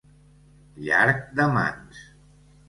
Llarg 0.87 1.19
de 1.41 1.47
mans. 1.59 2.01